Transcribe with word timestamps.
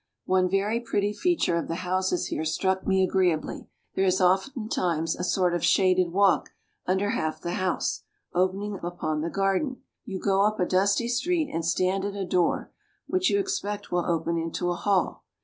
One 0.25 0.49
very 0.49 0.79
pretty 0.79 1.13
feature 1.13 1.57
of 1.57 1.67
the 1.67 1.75
houses 1.85 2.25
here 2.29 2.43
struck 2.43 2.87
me 2.87 3.03
agreeably. 3.03 3.67
There 3.93 4.03
is 4.07 4.19
oftentimes 4.19 5.15
a 5.15 5.23
sort 5.23 5.53
of 5.53 5.63
shaded 5.63 6.11
walk 6.11 6.49
under 6.87 7.11
half 7.11 7.39
the 7.39 7.51
house, 7.51 8.01
opening 8.33 8.79
upon 8.81 9.21
the 9.21 9.29
garden. 9.29 9.83
You 10.03 10.19
go 10.19 10.41
up 10.43 10.59
a 10.59 10.65
dusty 10.65 11.07
street, 11.07 11.51
and 11.53 11.63
stand 11.63 12.03
at 12.03 12.15
a 12.15 12.25
door, 12.25 12.71
which 13.05 13.29
you 13.29 13.37
expect 13.37 13.91
will 13.91 14.07
open 14.07 14.39
into 14.39 14.71
a 14.71 14.75
hall. 14.75 15.23